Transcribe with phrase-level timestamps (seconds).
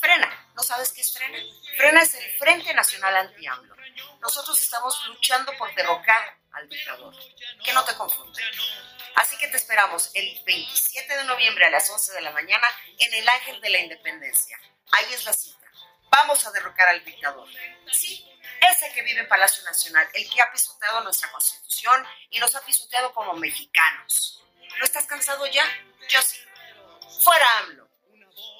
[0.00, 0.52] Frena.
[0.54, 1.38] ¿No sabes qué es Frena?
[1.76, 3.76] Frena es el Frente Nacional Anti-AMLO.
[4.20, 7.14] Nosotros estamos luchando por derrocar al dictador.
[7.62, 8.44] Que no te confundan.
[9.16, 12.66] Así que te esperamos el 27 de noviembre a las 11 de la mañana
[12.98, 14.58] en el Ángel de la Independencia.
[14.92, 15.58] Ahí es la cita.
[16.10, 17.48] Vamos a derrocar al dictador.
[17.92, 18.26] Sí,
[18.68, 22.64] ese que vive en Palacio Nacional, el que ha pisoteado nuestra constitución y nos ha
[22.64, 24.42] pisoteado como mexicanos.
[24.78, 25.64] ¿No estás cansado ya?
[26.08, 26.38] Yo sí.
[27.22, 27.88] Fuera AMLO.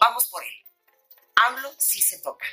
[0.01, 0.70] Vamos por él.
[1.47, 2.47] AMLO sí se toca.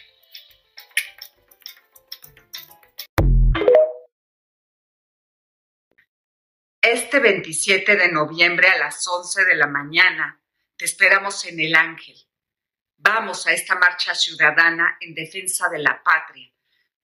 [6.82, 10.42] Este 27 de noviembre a las 11 de la mañana
[10.78, 12.16] te esperamos en el Ángel.
[12.96, 16.50] Vamos a esta marcha ciudadana en defensa de la patria.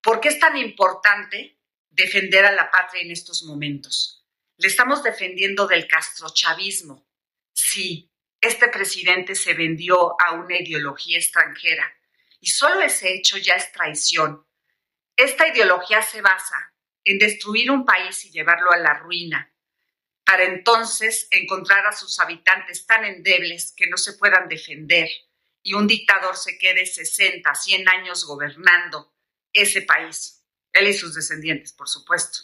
[0.02, 4.26] ¿Por qué es tan importante defender a la patria en estos momentos?
[4.56, 7.06] Le estamos defendiendo del castrochavismo.
[7.52, 8.13] Sí,
[8.44, 11.96] este presidente se vendió a una ideología extranjera
[12.42, 14.46] y solo ese hecho ya es traición.
[15.16, 16.74] Esta ideología se basa
[17.06, 19.54] en destruir un país y llevarlo a la ruina,
[20.26, 25.10] para entonces encontrar a sus habitantes tan endebles que no se puedan defender
[25.62, 29.14] y un dictador se quede 60, 100 años gobernando
[29.54, 30.44] ese país,
[30.74, 32.40] él y sus descendientes, por supuesto.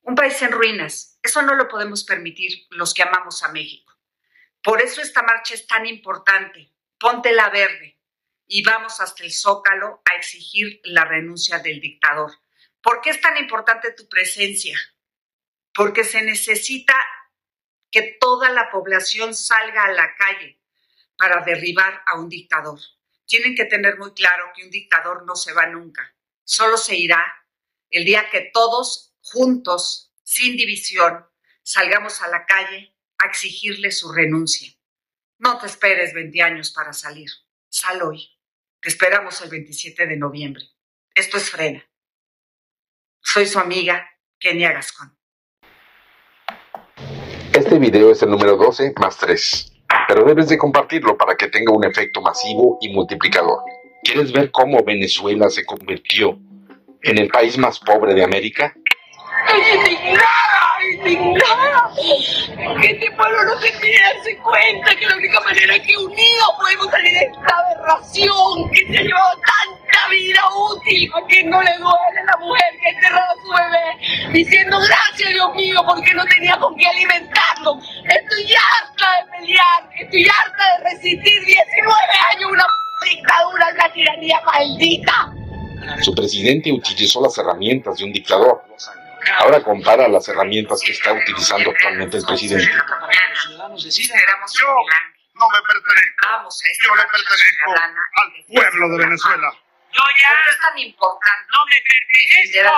[0.00, 3.89] Un país en ruinas, eso no lo podemos permitir los que amamos a México.
[4.62, 6.72] Por eso esta marcha es tan importante.
[6.98, 7.98] Ponte la verde
[8.46, 12.32] y vamos hasta el Zócalo a exigir la renuncia del dictador.
[12.82, 14.78] ¿Por qué es tan importante tu presencia?
[15.72, 16.94] Porque se necesita
[17.90, 20.60] que toda la población salga a la calle
[21.16, 22.80] para derribar a un dictador.
[23.26, 27.40] Tienen que tener muy claro que un dictador no se va nunca, solo se irá
[27.90, 31.26] el día que todos juntos, sin división,
[31.62, 34.72] salgamos a la calle a exigirle su renuncia.
[35.38, 37.30] No te esperes 20 años para salir.
[37.68, 38.28] Sal hoy.
[38.80, 40.64] Te esperamos el 27 de noviembre.
[41.14, 41.84] Esto es Frena.
[43.22, 44.08] Soy su amiga,
[44.38, 45.16] Kenia Gascón.
[47.52, 49.72] Este video es el número 12 más 3,
[50.08, 53.60] pero debes de compartirlo para que tenga un efecto masivo y multiplicador.
[54.02, 56.38] ¿Quieres ver cómo Venezuela se convirtió
[57.02, 58.74] en el país más pobre de América?
[60.82, 61.90] Indignada.
[62.82, 67.12] Este pueblo no se quiere darse cuenta que la única manera que unidos podemos salir
[67.12, 70.40] de esta aberración que se ha llevado tanta vida
[70.72, 75.30] útil a que no le duele la mujer que enterró a su bebé diciendo gracias
[75.30, 77.78] Dios mío porque no tenía con qué alimentarlo.
[78.04, 81.94] Estoy harta de pelear, estoy harta de resistir 19
[82.32, 82.66] años una
[83.10, 85.32] dictadura, una tiranía maldita.
[86.02, 88.62] Su presidente utilizó las herramientas de un dictador
[89.38, 92.66] Ahora compara las herramientas que está utilizando actualmente el presidente.
[92.66, 92.80] Yo
[95.34, 96.26] no me pertenezco.
[96.84, 97.72] Yo le pertenezco
[98.16, 99.52] al pueblo de Venezuela.
[99.92, 100.28] Yo ya.
[100.50, 101.46] es tan importante?
[101.52, 102.74] No me pertenezco.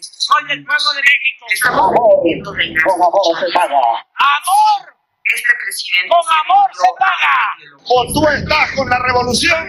[0.00, 1.46] Soy del pueblo de México.
[1.50, 1.92] Estamos
[2.22, 2.76] viviendo del
[3.56, 4.02] Amor.
[5.34, 6.08] Este presidente.
[6.08, 7.56] Con amor se paga.
[7.84, 9.68] O tú estás con la revolución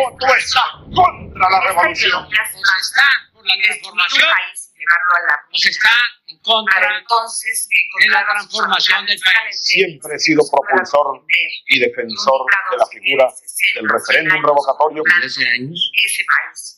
[0.00, 2.28] o tú estás contra la revolución.
[2.32, 4.28] Está con la transformación
[4.82, 5.90] llevarlo a la pues está
[6.26, 9.56] en contra entonces de la transformación del país.
[9.60, 11.24] Siempre he sido propulsor
[11.66, 13.28] y defensor de la figura
[13.74, 15.02] del referéndum revocatorio.
[15.22, 15.92] Desde hace años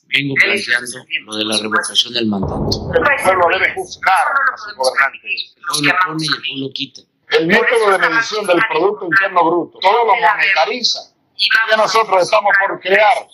[0.09, 2.93] vengo planteando lo de la revocación del mandato.
[2.95, 5.55] El pueblo debe juzgar a sus gobernantes.
[5.57, 7.01] El pueblo pone y el pueblo quita.
[7.31, 10.99] El método de medición del Producto Interno Bruto, todo lo monetariza.
[11.37, 13.27] Y nosotros estamos por crear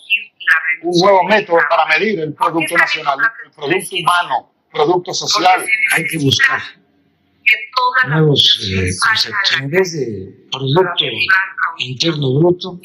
[0.81, 5.65] un nuevo método para medir el Producto Nacional, el Producto Humano producto social.
[5.93, 6.61] Hay que buscar
[8.07, 9.59] nuevos eh, conceptos.
[9.59, 11.05] En vez de Producto
[11.77, 12.79] Interno Bruto,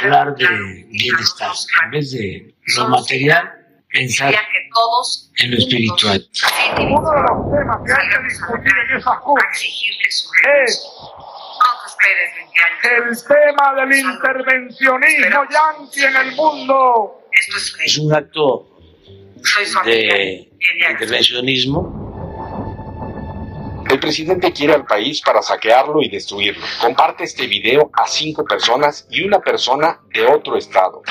[0.00, 1.52] hablar de bienestar.
[1.84, 3.52] En vez de lo material,
[3.92, 4.34] pensar
[5.36, 6.28] en lo espiritual.
[6.78, 10.30] Uno de los temas que hay que discutir en esa cumbre es
[12.84, 17.22] el tema del intervencionismo yanqui en el mundo.
[17.84, 18.75] Es un acto
[19.84, 20.50] de
[20.90, 22.04] intervencionismo.
[23.88, 26.64] El presidente quiere al país para saquearlo y destruirlo.
[26.80, 31.02] Comparte este video a cinco personas y una persona de otro estado.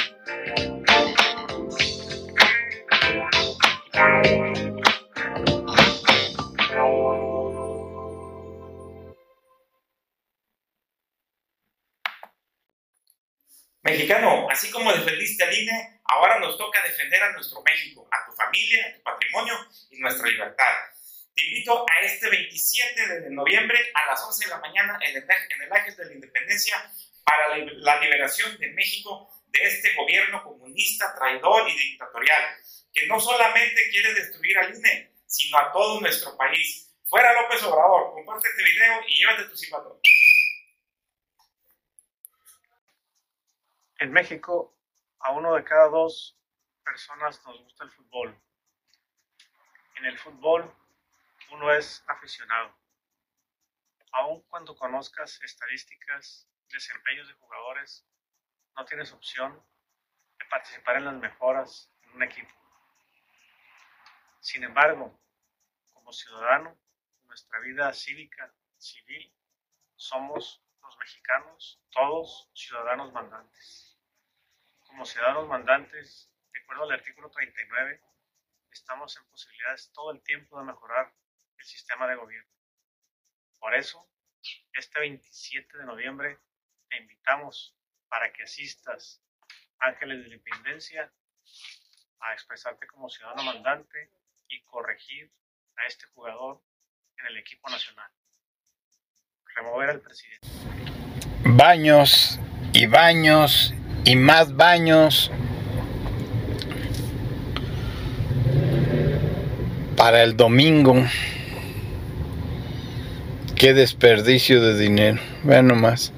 [13.84, 18.36] Mexicano, así como defendiste al INE, ahora nos toca defender a nuestro México, a tu
[18.36, 19.54] familia, a tu patrimonio
[19.90, 20.74] y nuestra libertad.
[21.36, 25.24] Te invito a este 27 de noviembre a las 11 de la mañana en el,
[25.24, 26.92] en el Ángel de la Independencia
[27.24, 32.58] para la liberación de México de este gobierno comunista, traidor y dictatorial,
[32.94, 36.90] que no solamente quiere destruir al INE, sino a todo nuestro país.
[37.06, 40.00] Fuera López Obrador, comparte este video y llévate tu silbato.
[44.00, 44.75] En México,
[45.25, 46.38] a uno de cada dos
[46.83, 48.39] personas nos gusta el fútbol.
[49.95, 50.72] En el fútbol,
[51.50, 52.77] uno es aficionado.
[54.12, 58.07] Aun cuando conozcas estadísticas, desempeños de jugadores,
[58.77, 59.66] no tienes opción
[60.38, 62.54] de participar en las mejoras en un equipo.
[64.42, 65.19] Sin embargo,
[65.92, 66.77] como ciudadano,
[67.24, 69.33] nuestra vida cívica, civil,
[69.95, 73.95] somos los mexicanos, todos ciudadanos mandantes
[74.96, 78.00] como ciudadanos mandantes, de acuerdo al artículo 39,
[78.72, 81.14] estamos en posibilidades todo el tiempo de mejorar
[81.58, 82.50] el sistema de gobierno.
[83.60, 84.08] Por eso,
[84.72, 86.40] este 27 de noviembre
[86.88, 87.76] te invitamos
[88.08, 89.22] para que asistas
[89.80, 91.12] Ángeles de Independencia
[92.22, 94.14] a expresarte como ciudadano mandante
[94.48, 95.30] y corregir
[95.76, 96.64] a este jugador
[97.18, 98.10] en el equipo nacional.
[99.58, 100.48] Remover al presidente.
[101.44, 102.40] Baños
[102.72, 103.75] y baños
[104.06, 105.31] y más baños
[109.98, 110.96] para el domingo.
[113.56, 115.19] Qué desperdicio de dinero.
[115.44, 116.13] Vean nomás.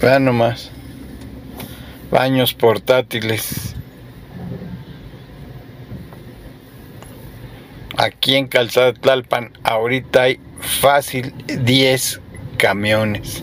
[0.00, 0.70] Vean nomás.
[2.10, 3.74] Baños portátiles.
[7.96, 12.20] Aquí en Calzada Tlalpan ahorita hay fácil 10
[12.56, 13.42] camiones.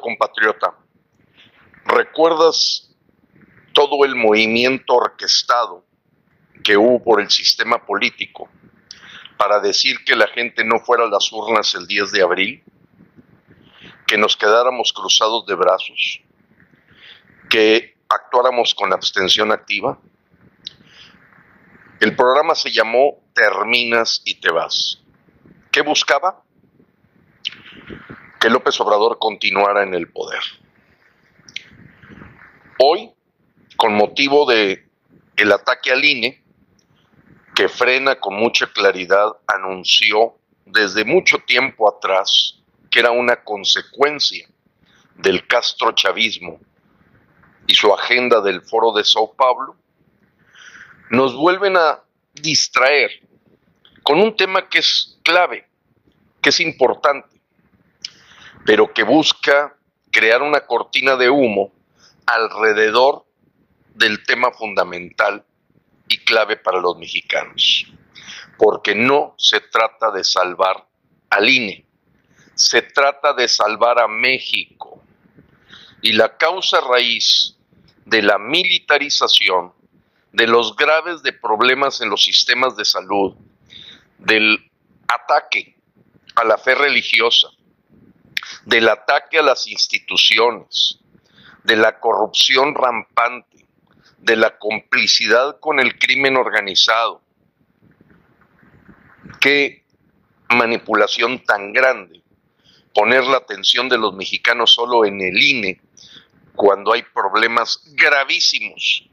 [0.00, 0.74] Compatriota,
[1.86, 2.94] ¿recuerdas
[3.72, 5.84] todo el movimiento orquestado
[6.62, 8.48] que hubo por el sistema político
[9.36, 12.64] para decir que la gente no fuera a las urnas el 10 de abril?
[14.06, 16.20] Que nos quedáramos cruzados de brazos,
[17.48, 19.98] que actuáramos con abstención activa.
[22.00, 25.02] El programa se llamó Terminas y te vas.
[25.72, 26.43] ¿Qué buscaba?
[28.44, 30.42] Que López Obrador continuara en el poder.
[32.78, 33.10] Hoy,
[33.78, 34.86] con motivo de
[35.36, 36.44] el ataque al INE,
[37.54, 40.34] que frena con mucha claridad, anunció
[40.66, 42.60] desde mucho tiempo atrás
[42.90, 44.46] que era una consecuencia
[45.14, 46.60] del Castro chavismo
[47.66, 49.74] y su agenda del foro de Sao Paulo,
[51.08, 53.10] nos vuelven a distraer
[54.02, 55.66] con un tema que es clave,
[56.42, 57.33] que es importante
[58.64, 59.76] pero que busca
[60.10, 61.72] crear una cortina de humo
[62.26, 63.24] alrededor
[63.94, 65.44] del tema fundamental
[66.08, 67.86] y clave para los mexicanos.
[68.58, 70.86] Porque no se trata de salvar
[71.30, 71.84] al INE,
[72.54, 75.02] se trata de salvar a México.
[76.00, 77.56] Y la causa raíz
[78.04, 79.72] de la militarización,
[80.32, 83.34] de los graves de problemas en los sistemas de salud,
[84.18, 84.70] del
[85.08, 85.76] ataque
[86.36, 87.48] a la fe religiosa,
[88.66, 90.98] del ataque a las instituciones,
[91.64, 93.66] de la corrupción rampante,
[94.18, 97.22] de la complicidad con el crimen organizado.
[99.40, 99.84] Qué
[100.48, 102.22] manipulación tan grande
[102.94, 105.80] poner la atención de los mexicanos solo en el INE
[106.54, 109.08] cuando hay problemas gravísimos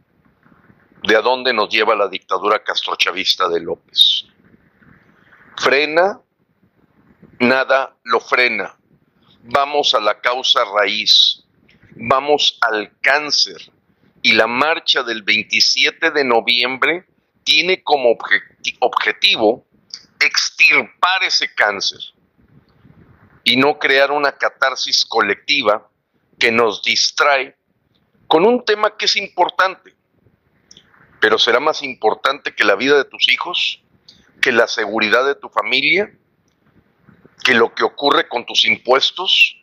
[1.03, 4.25] de a dónde nos lleva la dictadura castrochavista de López.
[5.57, 6.21] Frena,
[7.39, 8.77] nada lo frena
[9.43, 11.43] vamos a la causa raíz,
[11.95, 13.71] vamos al cáncer.
[14.21, 17.05] Y la marcha del 27 de noviembre
[17.43, 18.15] tiene como
[18.79, 19.65] objetivo
[20.19, 21.99] extirpar ese cáncer.
[23.43, 25.89] y no crear una catarsis colectiva
[26.37, 27.57] que nos distrae
[28.27, 29.95] con un tema que es importante,
[31.19, 33.81] pero será más importante que la vida de tus hijos,
[34.41, 36.15] que la seguridad de tu familia,
[37.43, 39.57] que lo que ocurre con tus impuestos,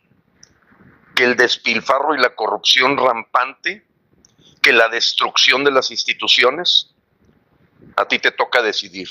[1.15, 3.85] que el despilfarro y la corrupción rampante,
[4.61, 6.93] que la destrucción de las instituciones.
[7.95, 9.07] A ti te toca decidir.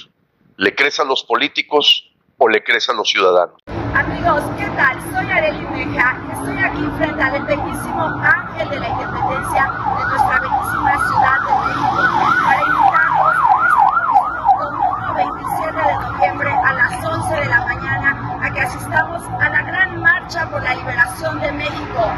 [0.57, 3.63] ¿Le crees a los políticos o le crees a los ciudadanos?
[3.95, 5.01] Amigos, ¿qué tal?
[5.13, 10.41] Soy Arely Meja y estoy aquí frente al bellísimo Ángel de la Independencia de nuestra
[10.41, 12.01] bellísima ciudad de México
[12.45, 13.49] para invitarlos
[14.59, 19.63] domingo 27 de noviembre a las 11 de la mañana a que asistamos a la
[19.63, 22.13] gran marcha por la liberación de México.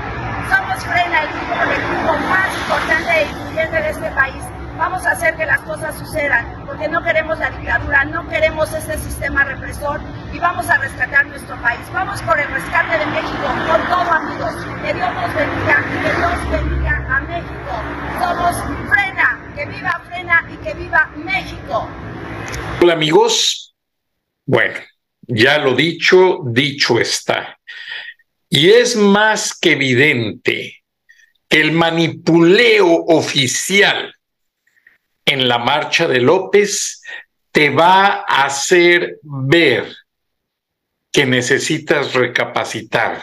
[0.49, 4.45] Somos Frena, el grupo colectivo más importante e influyente de este país
[4.81, 8.97] vamos a hacer que las cosas sucedan, porque no queremos la dictadura, no queremos este
[8.97, 10.01] sistema represor
[10.33, 11.81] y vamos a rescatar nuestro país.
[11.93, 14.55] Vamos por el rescate de México, con todo amigos.
[14.83, 17.73] Que Dios nos bendiga que Dios bendiga a México.
[18.21, 18.57] Somos
[18.89, 21.87] Frena, que viva Frena y que viva México.
[22.81, 23.60] Hola amigos,
[24.51, 24.81] bueno,
[25.29, 27.57] ya lo dicho, dicho está.
[28.49, 30.83] Y es más que evidente
[31.49, 34.13] que el manipuleo oficial
[35.25, 37.01] en la marcha de López
[37.53, 39.95] te va a hacer ver
[41.13, 43.23] que necesitas recapacitar.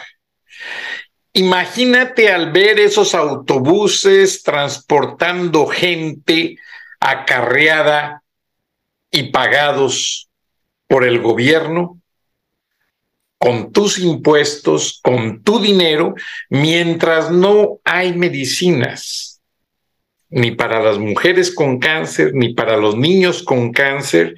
[1.34, 6.56] Imagínate al ver esos autobuses transportando gente
[7.00, 8.22] acarreada
[9.10, 10.27] y pagados
[10.88, 12.00] por el gobierno,
[13.38, 16.14] con tus impuestos, con tu dinero,
[16.50, 19.38] mientras no hay medicinas
[20.30, 24.34] ni para las mujeres con cáncer, ni para los niños con cáncer.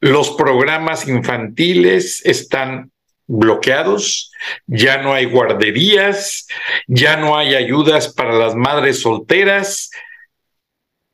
[0.00, 2.90] Los programas infantiles están
[3.26, 4.32] bloqueados,
[4.66, 6.46] ya no hay guarderías,
[6.86, 9.90] ya no hay ayudas para las madres solteras,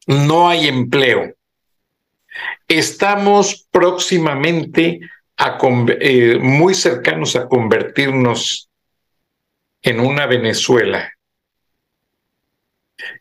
[0.06, 1.34] no hay empleo.
[2.68, 5.00] Estamos próximamente
[5.37, 5.59] a,
[6.00, 8.68] eh, muy cercanos a convertirnos
[9.82, 11.11] en una Venezuela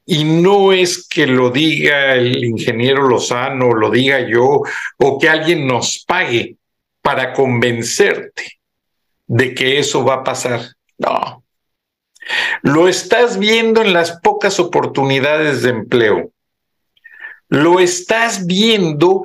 [0.05, 4.61] y no es que lo diga el ingeniero Lozano, lo diga yo,
[4.97, 6.57] o que alguien nos pague
[7.01, 8.59] para convencerte
[9.27, 10.61] de que eso va a pasar.
[10.97, 11.43] No.
[12.61, 16.31] Lo estás viendo en las pocas oportunidades de empleo.
[17.49, 19.23] Lo estás viendo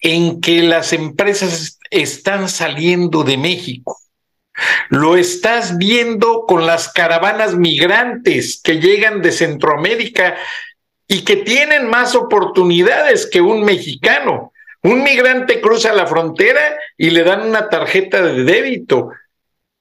[0.00, 3.98] en que las empresas están saliendo de México.
[4.88, 10.36] Lo estás viendo con las caravanas migrantes que llegan de Centroamérica
[11.06, 14.52] y que tienen más oportunidades que un mexicano.
[14.82, 19.10] Un migrante cruza la frontera y le dan una tarjeta de débito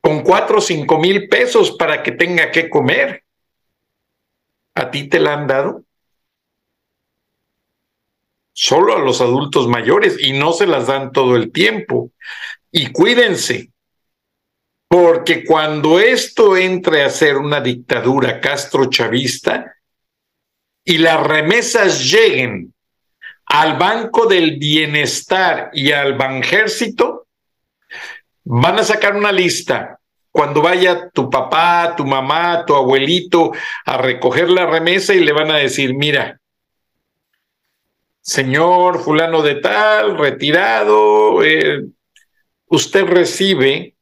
[0.02, 3.24] con cuatro o cinco mil pesos para que tenga que comer.
[4.76, 5.84] ¿A ti te la han dado?
[8.62, 12.12] Solo a los adultos mayores y no se las dan todo el tiempo.
[12.74, 13.72] Y cuídense,
[14.90, 19.76] porque cuando esto entre a ser una dictadura castro-chavista
[20.84, 22.74] y las remesas lleguen
[23.46, 27.28] al Banco del Bienestar y al Banjército,
[28.44, 30.02] van a sacar una lista.
[30.32, 33.54] Cuando vaya tu papá, tu mamá, tu abuelito
[33.86, 36.39] a recoger la remesa y le van a decir, mira,
[38.30, 41.84] señor fulano de tal, retirado, eh,
[42.68, 43.96] usted recibe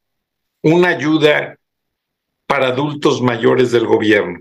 [0.62, 1.58] una ayuda
[2.46, 4.40] para adultos mayores del gobierno.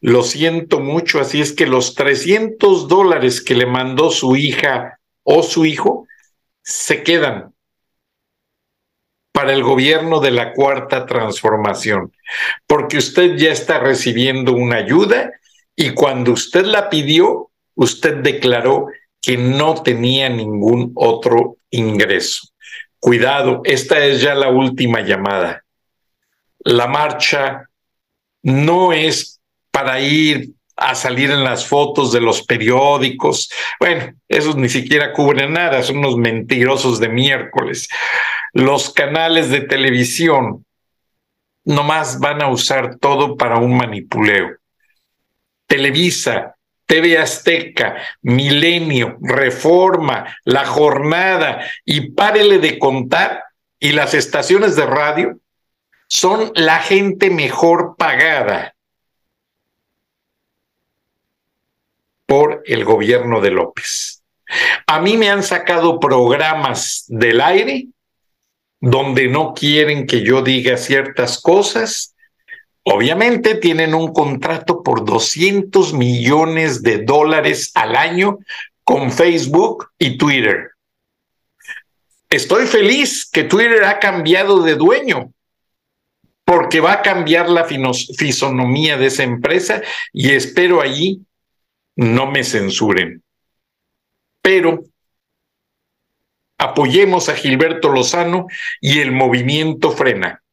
[0.00, 5.42] Lo siento mucho, así es que los 300 dólares que le mandó su hija o
[5.42, 6.06] su hijo
[6.62, 7.52] se quedan
[9.32, 12.10] para el gobierno de la cuarta transformación,
[12.66, 15.32] porque usted ya está recibiendo una ayuda
[15.76, 18.86] y cuando usted la pidió, usted declaró
[19.20, 22.48] que no tenía ningún otro ingreso.
[22.98, 25.64] Cuidado, esta es ya la última llamada.
[26.58, 27.68] La marcha
[28.42, 29.40] no es
[29.70, 33.50] para ir a salir en las fotos de los periódicos.
[33.78, 37.88] Bueno, esos ni siquiera cubren nada, son unos mentirosos de miércoles.
[38.52, 40.64] Los canales de televisión
[41.64, 44.56] nomás van a usar todo para un manipuleo.
[45.66, 46.53] Televisa
[46.94, 53.42] TV Azteca, Milenio, Reforma, La Jornada y párele de contar,
[53.80, 55.40] y las estaciones de radio
[56.06, 58.76] son la gente mejor pagada
[62.26, 64.22] por el gobierno de López.
[64.86, 67.88] A mí me han sacado programas del aire
[68.78, 72.13] donde no quieren que yo diga ciertas cosas.
[72.84, 78.38] Obviamente tienen un contrato por 200 millones de dólares al año
[78.84, 80.72] con Facebook y Twitter.
[82.28, 85.32] Estoy feliz que Twitter ha cambiado de dueño
[86.44, 89.80] porque va a cambiar la fisonomía de esa empresa
[90.12, 91.22] y espero allí
[91.96, 93.22] no me censuren.
[94.42, 94.84] Pero
[96.58, 98.46] apoyemos a Gilberto Lozano
[98.80, 100.43] y el movimiento frena.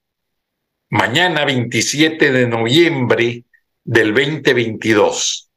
[0.91, 3.45] Mañana 27 de noviembre
[3.81, 5.49] del 2022.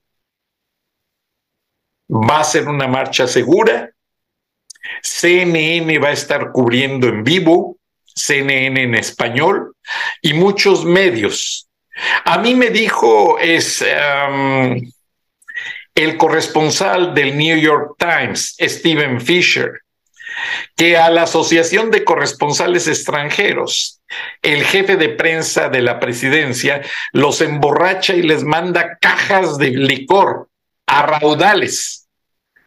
[2.08, 3.90] Va a ser una marcha segura.
[5.02, 7.78] CNN va a estar cubriendo en vivo,
[8.14, 9.74] CNN en español
[10.22, 11.68] y muchos medios.
[12.24, 13.84] A mí me dijo es
[15.96, 19.80] el corresponsal del New York Times, Stephen Fisher,
[20.76, 24.00] que a la Asociación de Corresponsales Extranjeros,
[24.42, 26.82] el jefe de prensa de la presidencia
[27.12, 30.48] los emborracha y les manda cajas de licor
[30.86, 32.08] a raudales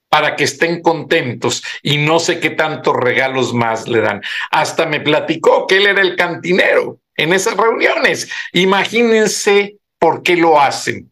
[0.10, 4.22] para que estén contentos y no sé qué tantos regalos más le dan.
[4.52, 8.30] Hasta me platicó que él era el cantinero en esas reuniones.
[8.54, 11.12] Imagínense por qué lo hacen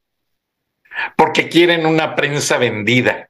[1.15, 3.29] porque quieren una prensa vendida.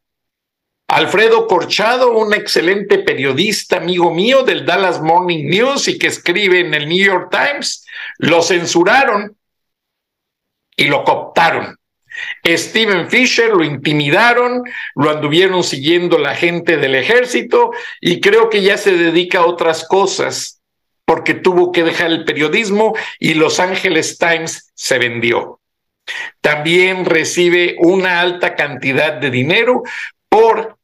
[0.96, 6.74] Alfredo Corchado, un excelente periodista, amigo mío del Dallas Morning News y que escribe en
[6.74, 7.86] el New York Times,
[8.18, 9.36] lo censuraron
[10.78, 11.78] y lo cooptaron.
[12.48, 14.64] Steven Fisher lo intimidaron,
[14.96, 19.86] lo anduvieron siguiendo la gente del ejército y creo que ya se dedica a otras
[19.86, 20.62] cosas
[21.04, 25.60] porque tuvo que dejar el periodismo y Los Angeles Times se vendió.
[26.40, 29.84] También recibe una alta cantidad de dinero
[30.30, 30.75] por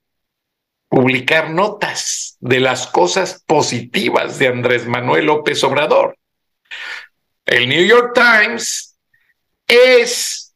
[0.92, 6.18] publicar notas de las cosas positivas de Andrés Manuel López Obrador.
[7.46, 9.00] El New York Times
[9.66, 10.54] es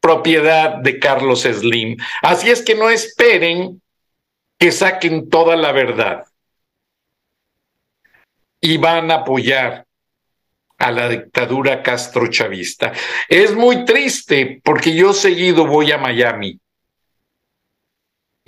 [0.00, 1.98] propiedad de Carlos Slim.
[2.22, 3.82] Así es que no esperen
[4.58, 6.24] que saquen toda la verdad.
[8.62, 9.84] Y van a apoyar
[10.78, 12.94] a la dictadura castrochavista.
[13.28, 16.58] Es muy triste porque yo seguido voy a Miami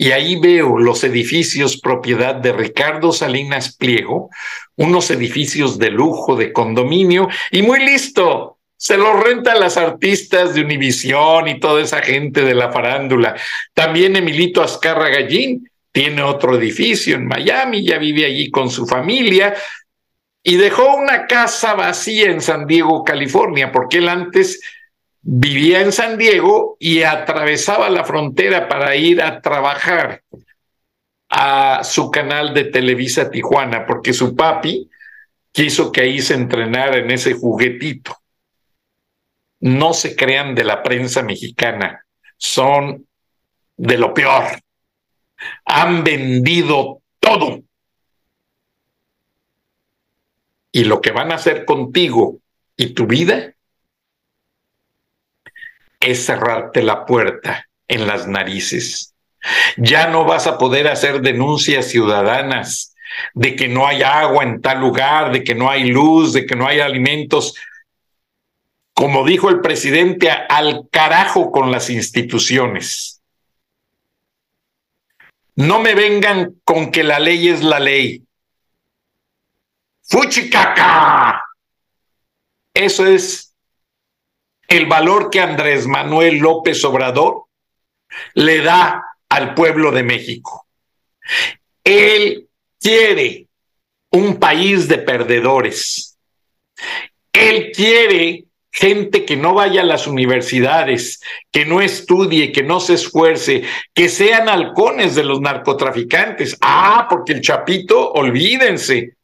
[0.01, 4.31] y ahí veo los edificios propiedad de Ricardo Salinas Pliego,
[4.77, 10.55] unos edificios de lujo, de condominio, y muy listo, se los renta a las artistas
[10.55, 13.37] de Univisión y toda esa gente de la farándula.
[13.75, 19.55] También Emilito Azcarra Gallín tiene otro edificio en Miami, ya vive allí con su familia,
[20.43, 24.63] y dejó una casa vacía en San Diego, California, porque él antes
[25.23, 30.23] vivía en San Diego y atravesaba la frontera para ir a trabajar
[31.29, 34.91] a su canal de Televisa Tijuana, porque su papi
[35.53, 38.17] quiso que ahí se entrenara en ese juguetito.
[39.61, 42.05] No se crean de la prensa mexicana,
[42.37, 43.07] son
[43.77, 44.45] de lo peor.
[45.65, 47.63] Han vendido todo
[50.73, 52.39] y lo que van a hacer contigo
[52.77, 53.55] y tu vida
[56.01, 59.15] es cerrarte la puerta en las narices.
[59.77, 62.95] Ya no vas a poder hacer denuncias ciudadanas
[63.35, 66.57] de que no hay agua en tal lugar, de que no hay luz, de que
[66.57, 67.55] no hay alimentos.
[68.95, 73.23] Como dijo el presidente, al carajo con las instituciones.
[75.57, 78.25] No me vengan con que la ley es la ley.
[80.03, 81.45] Fuchicaca.
[82.73, 83.50] Eso es
[84.71, 87.45] el valor que Andrés Manuel López Obrador
[88.35, 90.67] le da al pueblo de México.
[91.83, 92.49] Él
[92.81, 93.49] quiere
[94.13, 96.17] un país de perdedores.
[97.33, 102.95] Él quiere gente que no vaya a las universidades, que no estudie, que no se
[102.95, 106.57] esfuerce, que sean halcones de los narcotraficantes.
[106.61, 109.17] Ah, porque el chapito, olvídense,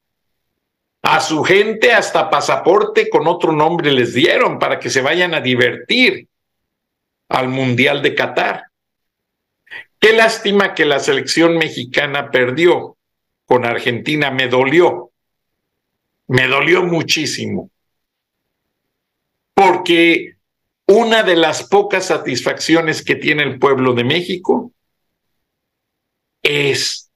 [1.08, 5.40] a su gente hasta pasaporte con otro nombre les dieron para que se vayan a
[5.40, 6.26] divertir
[7.28, 8.64] al Mundial de Qatar.
[10.00, 12.96] Qué lástima que la selección mexicana perdió
[13.44, 15.12] con Argentina, me dolió,
[16.26, 17.70] me dolió muchísimo,
[19.54, 20.34] porque
[20.88, 24.72] una de las pocas satisfacciones que tiene el pueblo de México
[26.42, 27.12] es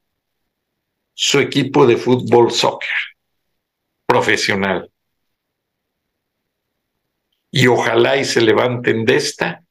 [1.13, 2.89] su equipo de fútbol soccer
[4.11, 4.91] profesional.
[7.53, 9.63] Y ojalá y se levanten de esta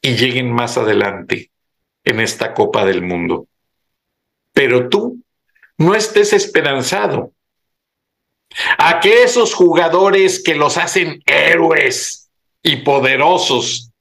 [0.00, 1.50] y lleguen más adelante
[2.04, 3.48] en esta Copa del Mundo.
[4.54, 5.22] Pero tú
[5.76, 7.34] no estés esperanzado.
[8.78, 12.28] a que esos jugadores que los hacen héroes
[12.64, 13.92] y poderosos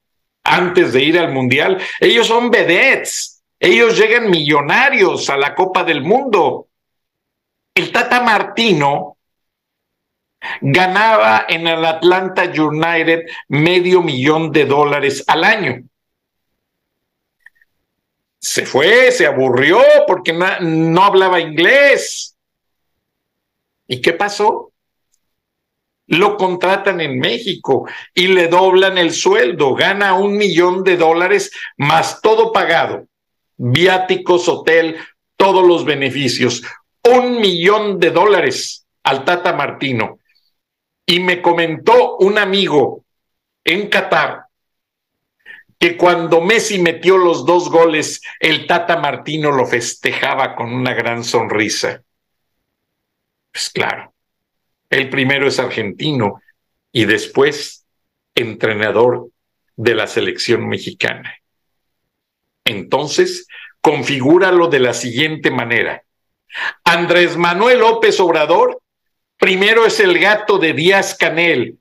[0.44, 6.02] antes de ir al Mundial, ellos son vedettes, ellos llegan millonarios a la Copa del
[6.02, 6.68] Mundo.
[7.76, 9.19] El Tata Martino
[10.62, 15.84] ganaba en el Atlanta United medio millón de dólares al año.
[18.40, 22.38] Se fue, se aburrió porque no, hablaba inglés.
[23.88, 24.72] ¿Y qué pasó?
[26.08, 32.22] Lo contratan en México y le doblan el sueldo, gana un millón de dólares más
[32.22, 33.06] todo pagado,
[33.58, 34.98] viáticos, hotel,
[35.36, 36.64] todos los beneficios,
[37.04, 40.20] un millón de dólares al Tata Martino.
[41.10, 43.04] Y me comentó un amigo
[43.64, 44.44] en Qatar
[45.80, 51.24] que cuando Messi metió los dos goles, el Tata Martino lo festejaba con una gran
[51.24, 52.04] sonrisa.
[53.52, 54.14] Pues claro,
[54.92, 56.44] el primero es argentino
[56.92, 57.88] y después
[58.36, 59.30] entrenador
[59.78, 61.34] de la selección mexicana.
[62.66, 63.48] Entonces,
[63.82, 66.04] configúralo de la siguiente manera.
[66.84, 68.80] Andrés Manuel López Obrador,
[69.40, 71.80] primero es el gato de Díaz Canel,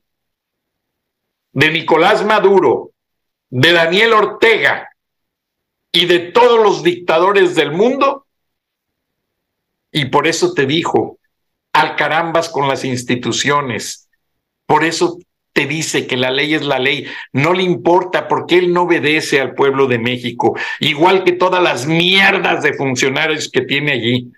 [1.51, 2.91] de Nicolás Maduro,
[3.49, 4.89] de Daniel Ortega
[5.91, 8.25] y de todos los dictadores del mundo.
[9.91, 11.19] Y por eso te dijo,
[11.73, 14.09] al carambas con las instituciones.
[14.65, 15.17] Por eso
[15.51, 19.41] te dice que la ley es la ley, no le importa porque él no obedece
[19.41, 24.31] al pueblo de México, igual que todas las mierdas de funcionarios que tiene allí.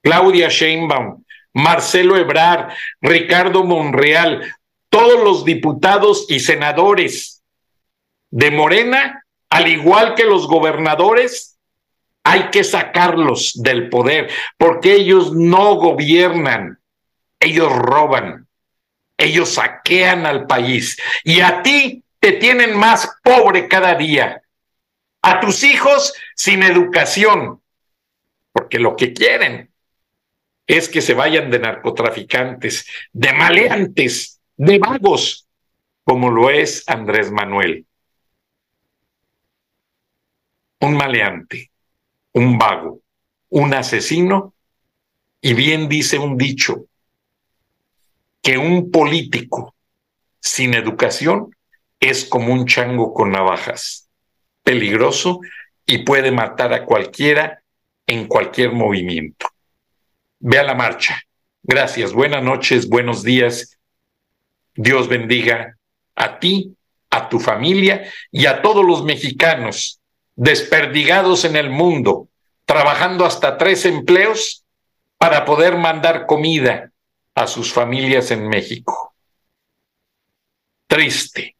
[0.00, 1.23] Claudia Sheinbaum,
[1.54, 4.54] Marcelo Ebrard, Ricardo Monreal,
[4.90, 7.42] todos los diputados y senadores
[8.30, 11.56] de Morena, al igual que los gobernadores,
[12.24, 16.78] hay que sacarlos del poder porque ellos no gobiernan,
[17.38, 18.48] ellos roban,
[19.16, 20.98] ellos saquean al país.
[21.22, 24.42] Y a ti te tienen más pobre cada día,
[25.22, 27.60] a tus hijos sin educación,
[28.52, 29.73] porque lo que quieren
[30.66, 35.46] es que se vayan de narcotraficantes, de maleantes, de vagos,
[36.04, 37.86] como lo es Andrés Manuel.
[40.80, 41.70] Un maleante
[42.34, 43.00] un vago,
[43.48, 44.54] un asesino,
[45.40, 46.86] y bien dice un dicho,
[48.42, 49.74] que un político
[50.40, 51.54] sin educación
[52.00, 54.10] es como un chango con navajas,
[54.62, 55.40] peligroso
[55.86, 57.62] y puede matar a cualquiera
[58.06, 59.43] en cualquier movimiento.
[60.46, 61.22] Ve a la marcha.
[61.62, 63.78] Gracias, buenas noches, buenos días.
[64.74, 65.78] Dios bendiga
[66.14, 66.76] a ti,
[67.08, 70.02] a tu familia y a todos los mexicanos
[70.36, 72.28] desperdigados en el mundo,
[72.66, 74.66] trabajando hasta tres empleos
[75.16, 76.92] para poder mandar comida
[77.34, 79.14] a sus familias en México.
[80.86, 81.56] Triste,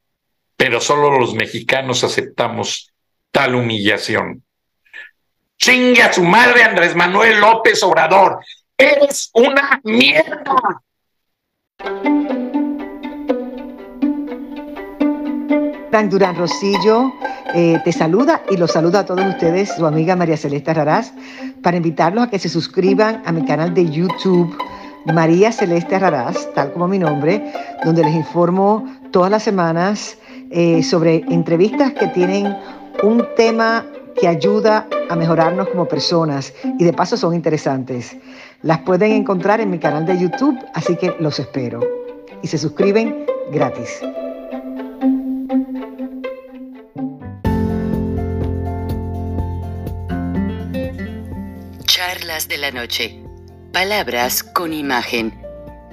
[0.56, 2.92] pero solo los mexicanos aceptamos
[3.30, 4.44] tal humillación.
[5.56, 8.44] Chingue a su madre Andrés Manuel López Obrador.
[8.78, 10.82] Eres una mierda.
[16.10, 17.12] Durán Rosillo
[17.54, 21.12] eh, te saluda y los saluda a todos ustedes, su amiga María Celeste Raraz,
[21.62, 24.58] para invitarlos a que se suscriban a mi canal de YouTube,
[25.06, 27.52] María Celeste Raraz, tal como mi nombre,
[27.84, 30.18] donde les informo todas las semanas
[30.50, 32.56] eh, sobre entrevistas que tienen
[33.04, 33.86] un tema
[34.20, 38.16] que ayuda a mejorarnos como personas y de paso son interesantes.
[38.64, 41.80] Las pueden encontrar en mi canal de YouTube, así que los espero.
[42.42, 44.00] Y se suscriben gratis.
[51.84, 53.22] Charlas de la noche.
[53.70, 55.38] Palabras con imagen.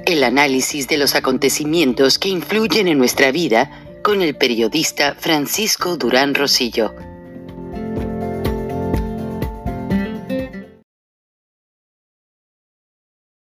[0.05, 3.69] El análisis de los acontecimientos que influyen en nuestra vida
[4.01, 6.95] con el periodista Francisco Durán Rosillo